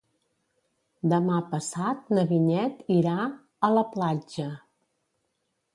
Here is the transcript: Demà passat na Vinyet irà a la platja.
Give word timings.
Demà 1.11 1.37
passat 1.51 2.09
na 2.19 2.25
Vinyet 2.33 2.83
irà 2.99 3.15
a 3.69 3.73
la 3.79 3.87
platja. 3.95 4.51